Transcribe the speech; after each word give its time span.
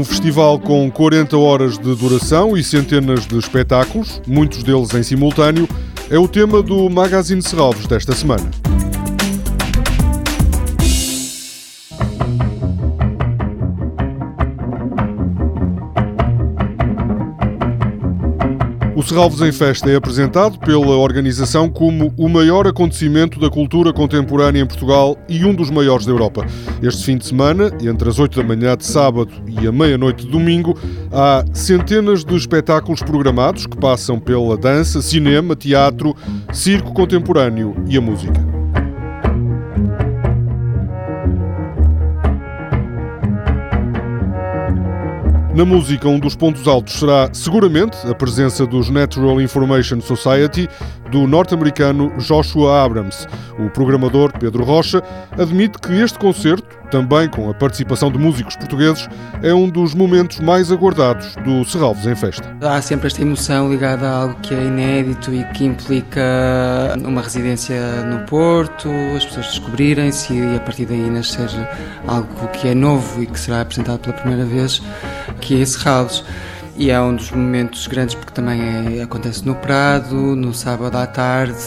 Um 0.00 0.04
festival 0.04 0.58
com 0.58 0.90
40 0.90 1.36
horas 1.36 1.76
de 1.76 1.94
duração 1.94 2.56
e 2.56 2.64
centenas 2.64 3.26
de 3.26 3.36
espetáculos, 3.36 4.22
muitos 4.26 4.62
deles 4.62 4.94
em 4.94 5.02
simultâneo, 5.02 5.68
é 6.08 6.18
o 6.18 6.26
tema 6.26 6.62
do 6.62 6.88
Magazine 6.88 7.42
Serralves 7.42 7.86
desta 7.86 8.14
semana. 8.14 8.50
Serralves 19.10 19.40
em 19.40 19.50
Festa 19.50 19.90
é 19.90 19.96
apresentado 19.96 20.56
pela 20.60 20.96
organização 20.96 21.68
como 21.68 22.14
o 22.16 22.28
maior 22.28 22.68
acontecimento 22.68 23.40
da 23.40 23.50
cultura 23.50 23.92
contemporânea 23.92 24.62
em 24.62 24.66
Portugal 24.66 25.18
e 25.28 25.44
um 25.44 25.52
dos 25.52 25.68
maiores 25.68 26.06
da 26.06 26.12
Europa. 26.12 26.46
Este 26.80 27.04
fim 27.04 27.18
de 27.18 27.26
semana, 27.26 27.72
entre 27.82 28.08
as 28.08 28.20
8 28.20 28.40
da 28.40 28.46
manhã 28.46 28.76
de 28.76 28.86
sábado 28.86 29.32
e 29.48 29.66
a 29.66 29.72
meia-noite 29.72 30.24
de 30.24 30.30
domingo, 30.30 30.78
há 31.10 31.44
centenas 31.52 32.24
de 32.24 32.36
espetáculos 32.36 33.02
programados 33.02 33.66
que 33.66 33.76
passam 33.76 34.20
pela 34.20 34.56
dança, 34.56 35.02
cinema, 35.02 35.56
teatro, 35.56 36.14
circo 36.52 36.94
contemporâneo 36.94 37.74
e 37.88 37.96
a 37.96 38.00
música. 38.00 38.59
Na 45.60 45.66
música, 45.66 46.08
um 46.08 46.18
dos 46.18 46.34
pontos 46.34 46.66
altos 46.66 46.94
será 46.94 47.28
seguramente 47.34 47.94
a 48.06 48.14
presença 48.14 48.66
dos 48.66 48.88
Natural 48.88 49.38
Information 49.42 50.00
Society 50.00 50.66
do 51.10 51.26
norte-americano 51.26 52.10
Joshua 52.18 52.82
Abrams. 52.82 53.26
O 53.58 53.68
programador 53.68 54.32
Pedro 54.38 54.64
Rocha 54.64 55.02
admite 55.32 55.78
que 55.78 55.92
este 55.92 56.18
concerto, 56.18 56.79
também 56.90 57.28
com 57.28 57.48
a 57.48 57.54
participação 57.54 58.10
de 58.10 58.18
músicos 58.18 58.56
portugueses, 58.56 59.08
é 59.42 59.54
um 59.54 59.68
dos 59.68 59.94
momentos 59.94 60.40
mais 60.40 60.70
aguardados 60.70 61.34
do 61.36 61.64
Serralves 61.64 62.06
em 62.06 62.14
Festa. 62.14 62.56
Há 62.60 62.82
sempre 62.82 63.06
esta 63.06 63.22
emoção 63.22 63.70
ligada 63.70 64.08
a 64.08 64.22
algo 64.22 64.34
que 64.42 64.54
é 64.54 64.62
inédito 64.62 65.32
e 65.32 65.44
que 65.52 65.64
implica 65.64 66.20
uma 67.02 67.22
residência 67.22 67.80
no 68.04 68.26
Porto, 68.26 68.88
as 69.16 69.24
pessoas 69.24 69.46
descobrirem-se 69.46 70.34
e 70.34 70.56
a 70.56 70.60
partir 70.60 70.86
daí 70.86 71.10
nascer 71.10 71.48
algo 72.06 72.48
que 72.48 72.68
é 72.68 72.74
novo 72.74 73.22
e 73.22 73.26
que 73.26 73.38
será 73.38 73.60
apresentado 73.60 74.00
pela 74.00 74.14
primeira 74.16 74.44
vez 74.44 74.82
que 75.40 75.62
é 75.62 75.64
Serralves. 75.64 76.24
E 76.80 76.90
é 76.90 76.98
um 76.98 77.14
dos 77.14 77.30
momentos 77.30 77.86
grandes 77.86 78.14
porque 78.14 78.32
também 78.32 78.58
é, 78.98 79.02
acontece 79.02 79.46
no 79.46 79.54
Prado, 79.54 80.34
no 80.34 80.54
sábado 80.54 80.96
à 80.96 81.06
tarde, 81.06 81.58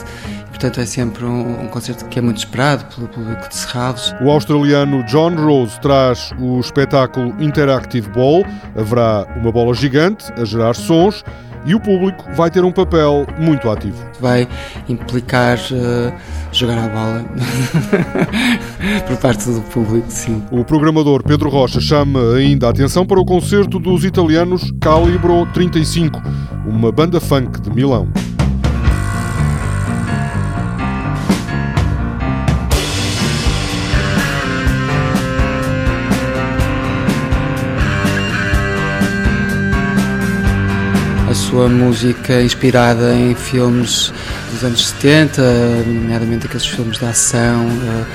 portanto 0.49 0.79
é 0.79 0.87
sempre 0.87 1.23
um, 1.23 1.61
um, 1.61 1.67
concerto 1.67 2.05
que 2.05 2.17
é 2.17 2.21
muito 2.21 2.39
esperado 2.39 2.83
pelo 2.85 3.07
público 3.07 3.47
de 3.47 3.55
Serralves. 3.55 4.11
O 4.23 4.31
australiano 4.31 5.03
John 5.03 5.35
Rose 5.35 5.79
traz 5.81 6.31
o 6.39 6.59
espetáculo 6.59 7.27
Interactive 7.39 8.09
Ball. 8.09 8.43
Haverá 8.75 9.27
uma 9.35 9.51
bola 9.51 9.75
gigante 9.75 10.33
a 10.33 10.43
gerar 10.45 10.73
sons 10.73 11.23
e 11.65 11.75
o 11.75 11.79
público 11.79 12.25
vai 12.35 12.49
ter 12.49 12.63
um 12.63 12.71
papel 12.71 13.25
muito 13.39 13.69
ativo. 13.69 13.97
Vai 14.19 14.47
implicar 14.87 15.57
uh, 15.57 16.13
jogar 16.51 16.77
a 16.77 16.87
bola 16.89 17.25
por 19.07 19.17
parte 19.17 19.49
do 19.49 19.61
público, 19.61 20.05
sim. 20.09 20.43
O 20.51 20.63
programador 20.63 21.23
Pedro 21.23 21.49
Rocha 21.49 21.79
chama 21.79 22.35
ainda 22.35 22.67
a 22.67 22.69
atenção 22.69 23.05
para 23.05 23.19
o 23.19 23.25
concerto 23.25 23.79
dos 23.79 24.03
italianos 24.03 24.71
Calibro 24.79 25.45
35, 25.53 26.21
uma 26.65 26.91
banda 26.91 27.19
funk 27.19 27.61
de 27.61 27.69
Milão. 27.69 28.07
Sua 41.53 41.69
música 41.69 42.41
inspirada 42.41 43.13
em 43.13 43.35
filmes 43.35 44.11
dos 44.51 44.63
anos 44.63 44.87
70, 44.87 45.39
nomeadamente 45.85 46.47
aqueles 46.47 46.65
filmes 46.65 46.97
de 46.97 47.05
ação 47.05 47.67
uh, 47.67 48.05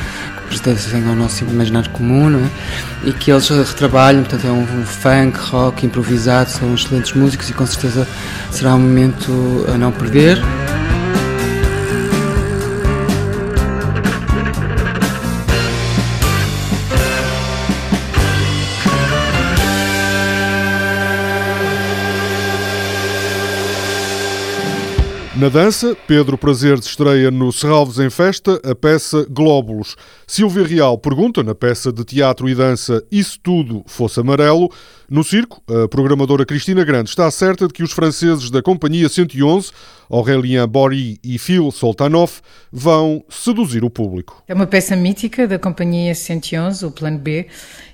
que 0.42 0.48
pertencem 0.48 1.08
ao 1.08 1.14
nosso 1.14 1.44
imaginário 1.44 1.88
comum, 1.90 2.36
é? 2.36 3.08
e 3.08 3.12
que 3.12 3.30
eles 3.30 3.48
retrabalham, 3.48 4.24
portanto 4.24 4.44
é 4.44 4.50
um 4.50 4.66
funk, 4.84 5.38
rock 5.38 5.86
improvisado, 5.86 6.50
são 6.50 6.74
excelentes 6.74 7.12
músicos 7.12 7.48
e 7.48 7.52
com 7.52 7.64
certeza 7.64 8.08
será 8.50 8.74
um 8.74 8.80
momento 8.80 9.64
a 9.72 9.78
não 9.78 9.92
perder. 9.92 10.42
Na 25.38 25.48
dança, 25.48 25.96
Pedro 26.04 26.36
Prazer 26.36 26.76
estreia 26.80 27.30
no 27.30 27.52
Serralves 27.52 28.00
em 28.00 28.10
Festa 28.10 28.60
a 28.68 28.74
peça 28.74 29.24
Glóbulos. 29.30 29.94
Silvia 30.26 30.66
Real 30.66 30.98
pergunta 30.98 31.44
na 31.44 31.54
peça 31.54 31.92
de 31.92 32.02
teatro 32.02 32.48
e 32.48 32.56
dança 32.56 33.04
E 33.08 33.22
se 33.22 33.38
tudo 33.38 33.84
fosse 33.86 34.18
amarelo? 34.18 34.68
No 35.08 35.24
circo, 35.24 35.62
a 35.66 35.88
programadora 35.88 36.44
Cristina 36.44 36.84
Grande 36.84 37.08
está 37.08 37.30
certa 37.30 37.66
de 37.66 37.72
que 37.72 37.82
os 37.82 37.92
franceses 37.92 38.50
da 38.50 38.60
Companhia 38.60 39.08
111, 39.08 39.70
Aurélien 40.10 40.66
Bory 40.66 41.18
e 41.24 41.38
Phil 41.38 41.70
Soltanov, 41.70 42.40
vão 42.70 43.24
seduzir 43.26 43.84
o 43.84 43.88
público. 43.88 44.42
É 44.46 44.52
uma 44.52 44.66
peça 44.66 44.94
mítica 44.94 45.48
da 45.48 45.58
Companhia 45.58 46.14
111, 46.14 46.84
o 46.84 46.90
Plano 46.90 47.18
B, 47.18 47.46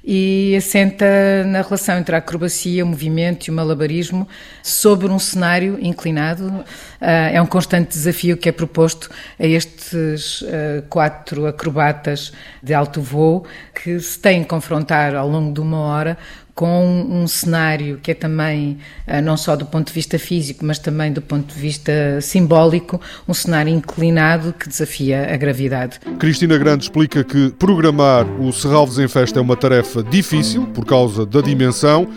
e 0.02 0.56
assenta 0.56 1.06
na 1.46 1.62
relação 1.62 1.98
entre 1.98 2.16
a 2.16 2.18
acrobacia, 2.18 2.84
o 2.84 2.88
movimento 2.88 3.46
e 3.46 3.50
o 3.52 3.54
malabarismo 3.54 4.26
sobre 4.60 5.06
um 5.06 5.18
cenário 5.20 5.78
inclinado. 5.80 6.64
Ah, 7.00 7.30
é 7.34 7.42
um 7.42 7.46
constante 7.46 7.88
desafio 7.88 8.36
que 8.36 8.48
é 8.48 8.52
proposto 8.52 9.10
a 9.40 9.44
estes 9.44 10.44
ah, 10.44 10.84
quatro 10.88 11.46
acrobatas 11.46 12.32
de 12.62 12.72
alto 12.72 13.02
voo 13.02 13.44
que 13.74 13.98
se 13.98 14.16
têm 14.20 14.42
de 14.42 14.46
confrontar 14.46 15.16
ao 15.16 15.28
longo 15.28 15.52
de 15.52 15.60
uma 15.60 15.80
hora 15.80 16.16
com 16.54 16.86
um 16.86 17.26
cenário 17.26 17.98
que 18.00 18.12
é 18.12 18.14
também, 18.14 18.78
ah, 19.04 19.20
não 19.20 19.36
só 19.36 19.56
do 19.56 19.66
ponto 19.66 19.88
de 19.88 19.92
vista 19.92 20.16
físico, 20.16 20.64
mas 20.64 20.78
também 20.78 21.12
do 21.12 21.20
ponto 21.20 21.52
de 21.52 21.60
vista 21.60 22.20
simbólico, 22.20 23.00
um 23.26 23.34
cenário 23.34 23.74
inclinado 23.74 24.52
que 24.52 24.68
desafia 24.68 25.34
a 25.34 25.36
gravidade. 25.36 25.98
Cristina 26.20 26.56
Grande 26.56 26.84
explica 26.84 27.24
que 27.24 27.50
programar 27.58 28.24
o 28.40 28.52
Serralves 28.52 28.96
em 29.00 29.08
Festa 29.08 29.40
é 29.40 29.42
uma 29.42 29.56
tarefa 29.56 30.04
difícil 30.04 30.68
por 30.68 30.86
causa 30.86 31.26
da 31.26 31.40
dimensão 31.40 32.08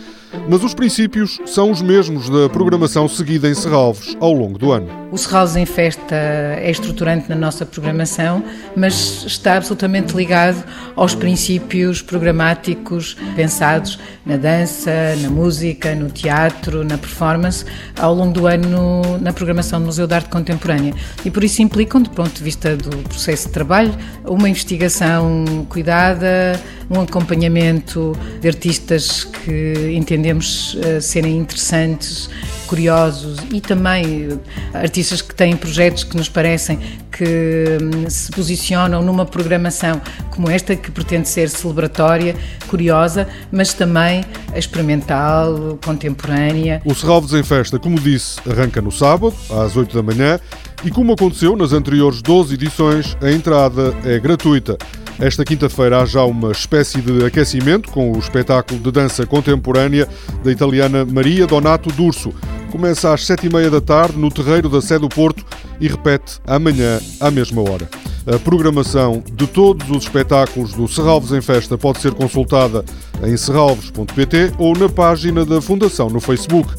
mas 0.48 0.62
os 0.64 0.74
princípios 0.74 1.38
são 1.46 1.70
os 1.70 1.82
mesmos 1.82 2.28
da 2.28 2.48
programação 2.48 3.08
seguida 3.08 3.48
em 3.48 3.54
Serralves 3.54 4.16
ao 4.20 4.32
longo 4.32 4.58
do 4.58 4.72
ano. 4.72 4.88
O 5.10 5.16
Serralves 5.16 5.56
em 5.56 5.64
Festa 5.64 6.14
é 6.14 6.70
estruturante 6.70 7.28
na 7.28 7.36
nossa 7.36 7.64
programação, 7.64 8.44
mas 8.76 9.24
está 9.24 9.56
absolutamente 9.56 10.14
ligado 10.14 10.62
aos 10.94 11.14
princípios 11.14 12.02
programáticos 12.02 13.16
pensados 13.34 13.98
na 14.26 14.36
dança, 14.36 14.90
na 15.22 15.30
música, 15.30 15.94
no 15.94 16.10
teatro, 16.10 16.84
na 16.84 16.98
performance, 16.98 17.64
ao 17.98 18.14
longo 18.14 18.32
do 18.32 18.46
ano 18.46 19.18
na 19.20 19.32
programação 19.32 19.80
do 19.80 19.86
Museu 19.86 20.06
de 20.06 20.14
Arte 20.14 20.28
Contemporânea. 20.28 20.94
E 21.24 21.30
por 21.30 21.42
isso 21.42 21.62
implicam, 21.62 22.02
do 22.02 22.10
ponto 22.10 22.32
de 22.32 22.42
vista 22.42 22.76
do 22.76 22.96
processo 23.08 23.46
de 23.46 23.54
trabalho, 23.54 23.94
uma 24.24 24.48
investigação 24.48 25.44
cuidada, 25.68 26.60
um 26.90 27.00
acompanhamento 27.00 28.16
de 28.40 28.48
artistas 28.48 29.24
que 29.24 29.92
entendemos 29.94 30.74
uh, 30.74 31.00
serem 31.00 31.36
interessantes, 31.36 32.30
curiosos 32.66 33.38
e 33.50 33.60
também 33.60 34.38
artistas 34.74 35.22
que 35.22 35.34
têm 35.34 35.56
projetos 35.56 36.04
que 36.04 36.16
nos 36.16 36.28
parecem 36.28 36.78
que 37.10 37.78
um, 37.82 38.08
se 38.08 38.30
posicionam 38.30 39.02
numa 39.02 39.26
programação 39.26 40.00
como 40.30 40.48
esta, 40.48 40.76
que 40.76 40.90
pretende 40.90 41.28
ser 41.28 41.48
celebratória, 41.48 42.36
curiosa, 42.68 43.26
mas 43.50 43.74
também 43.74 44.24
experimental, 44.54 45.78
contemporânea. 45.84 46.80
O 46.84 46.94
Serralves 46.94 47.32
em 47.32 47.42
Festa, 47.42 47.78
como 47.78 47.98
disse, 47.98 48.38
arranca 48.48 48.80
no 48.80 48.92
sábado, 48.92 49.34
às 49.50 49.76
8 49.76 49.96
da 49.96 50.02
manhã, 50.02 50.38
e 50.84 50.90
como 50.90 51.12
aconteceu 51.12 51.56
nas 51.56 51.72
anteriores 51.72 52.22
12 52.22 52.54
edições, 52.54 53.16
a 53.20 53.30
entrada 53.32 53.94
é 54.04 54.18
gratuita. 54.20 54.78
Esta 55.18 55.44
quinta-feira 55.44 56.00
há 56.00 56.06
já 56.06 56.22
uma 56.24 56.52
espécie 56.52 57.00
de 57.00 57.24
aquecimento 57.24 57.90
com 57.90 58.12
o 58.12 58.18
espetáculo 58.18 58.78
de 58.78 58.92
dança 58.92 59.26
contemporânea 59.26 60.08
da 60.44 60.52
italiana 60.52 61.04
Maria 61.04 61.44
Donato 61.44 61.90
D'Urso. 61.90 62.32
Começa 62.70 63.12
às 63.12 63.26
sete 63.26 63.46
e 63.46 63.52
meia 63.52 63.68
da 63.68 63.80
tarde 63.80 64.16
no 64.16 64.30
terreiro 64.30 64.68
da 64.68 64.80
Sé 64.80 64.96
do 64.96 65.08
Porto 65.08 65.44
e 65.80 65.88
repete 65.88 66.38
amanhã 66.46 67.00
à 67.18 67.32
mesma 67.32 67.62
hora. 67.62 67.88
A 68.32 68.38
programação 68.38 69.22
de 69.32 69.46
todos 69.46 69.90
os 69.90 70.04
espetáculos 70.04 70.72
do 70.74 70.86
Serralves 70.86 71.32
em 71.32 71.40
Festa 71.40 71.76
pode 71.76 72.00
ser 72.00 72.12
consultada 72.12 72.84
em 73.24 73.36
serralves.pt 73.36 74.52
ou 74.58 74.76
na 74.76 74.88
página 74.88 75.44
da 75.44 75.60
Fundação 75.60 76.08
no 76.08 76.20
Facebook. 76.20 76.70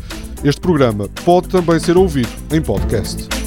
Este 0.44 0.62
programa 0.62 1.09
pode 1.25 1.50
também 1.50 1.80
ser 1.80 1.97
ouvido 1.97 2.30
em 2.51 2.62
podcast. 2.62 3.38